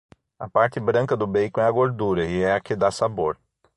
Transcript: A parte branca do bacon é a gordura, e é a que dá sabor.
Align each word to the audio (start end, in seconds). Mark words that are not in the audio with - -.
A 0.39 0.49
parte 0.49 0.79
branca 0.79 1.15
do 1.15 1.27
bacon 1.27 1.61
é 1.61 1.65
a 1.65 1.69
gordura, 1.69 2.25
e 2.25 2.41
é 2.41 2.53
a 2.53 2.59
que 2.59 2.75
dá 2.75 2.89
sabor. 2.89 3.37